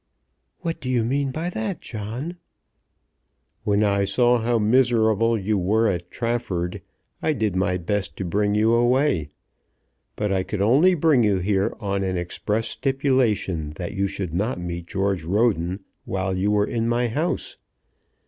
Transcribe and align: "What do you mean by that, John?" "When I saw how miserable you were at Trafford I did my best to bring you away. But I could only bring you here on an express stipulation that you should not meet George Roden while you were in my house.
"What 0.61 0.81
do 0.81 0.89
you 0.89 1.05
mean 1.05 1.29
by 1.29 1.51
that, 1.51 1.79
John?" 1.79 2.37
"When 3.63 3.83
I 3.83 4.03
saw 4.03 4.39
how 4.39 4.57
miserable 4.57 5.37
you 5.37 5.59
were 5.59 5.87
at 5.87 6.09
Trafford 6.09 6.81
I 7.21 7.33
did 7.33 7.55
my 7.55 7.77
best 7.77 8.17
to 8.17 8.25
bring 8.25 8.55
you 8.55 8.73
away. 8.73 9.29
But 10.15 10.33
I 10.33 10.41
could 10.41 10.59
only 10.59 10.95
bring 10.95 11.21
you 11.21 11.37
here 11.37 11.75
on 11.79 12.03
an 12.03 12.17
express 12.17 12.67
stipulation 12.67 13.73
that 13.75 13.93
you 13.93 14.07
should 14.07 14.33
not 14.33 14.59
meet 14.59 14.87
George 14.87 15.23
Roden 15.23 15.81
while 16.05 16.35
you 16.35 16.49
were 16.49 16.65
in 16.65 16.89
my 16.89 17.07
house. 17.07 17.57